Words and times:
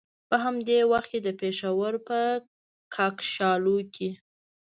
په 0.29 0.35
همدې 0.43 0.77
وخت 0.91 1.07
کې 1.11 1.19
د 1.23 1.29
پېښور 1.41 1.93
په 2.07 2.19
کاکشالو 2.95 3.77
کې. 3.93 4.09